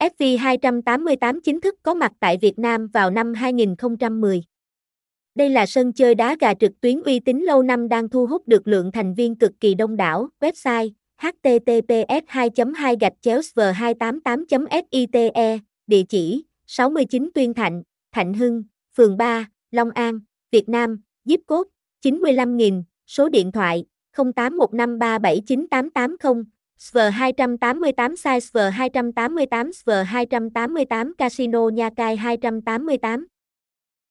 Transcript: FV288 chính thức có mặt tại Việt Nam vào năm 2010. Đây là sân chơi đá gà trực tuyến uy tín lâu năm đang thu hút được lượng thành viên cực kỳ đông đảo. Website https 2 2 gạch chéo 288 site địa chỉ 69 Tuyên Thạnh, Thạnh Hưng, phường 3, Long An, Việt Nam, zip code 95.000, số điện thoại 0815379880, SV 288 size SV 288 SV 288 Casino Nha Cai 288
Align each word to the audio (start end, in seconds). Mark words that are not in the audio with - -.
FV288 0.00 1.40
chính 1.44 1.60
thức 1.60 1.74
có 1.82 1.94
mặt 1.94 2.12
tại 2.20 2.38
Việt 2.40 2.58
Nam 2.58 2.86
vào 2.86 3.10
năm 3.10 3.34
2010. 3.34 4.42
Đây 5.34 5.50
là 5.50 5.66
sân 5.66 5.92
chơi 5.92 6.14
đá 6.14 6.36
gà 6.40 6.54
trực 6.54 6.80
tuyến 6.80 7.02
uy 7.02 7.20
tín 7.20 7.40
lâu 7.40 7.62
năm 7.62 7.88
đang 7.88 8.08
thu 8.08 8.26
hút 8.26 8.48
được 8.48 8.68
lượng 8.68 8.92
thành 8.92 9.14
viên 9.14 9.34
cực 9.34 9.52
kỳ 9.60 9.74
đông 9.74 9.96
đảo. 9.96 10.28
Website 10.40 10.90
https 11.18 12.24
2 12.26 12.50
2 12.76 12.96
gạch 13.00 13.12
chéo 13.20 13.40
288 13.74 14.44
site 14.50 15.58
địa 15.86 16.02
chỉ 16.08 16.44
69 16.66 17.30
Tuyên 17.34 17.54
Thạnh, 17.54 17.82
Thạnh 18.12 18.34
Hưng, 18.34 18.64
phường 18.96 19.16
3, 19.16 19.48
Long 19.70 19.90
An, 19.90 20.20
Việt 20.50 20.68
Nam, 20.68 21.02
zip 21.24 21.38
code 21.46 21.70
95.000, 22.04 22.82
số 23.06 23.28
điện 23.28 23.52
thoại 23.52 23.84
0815379880, 24.16 26.44
SV 26.80 27.12
288 27.12 28.16
size 28.16 28.48
SV 28.48 28.56
288 28.72 29.68
SV 29.68 29.90
288 30.08 31.12
Casino 31.20 31.68
Nha 31.68 31.90
Cai 31.92 32.16
288 32.16 33.39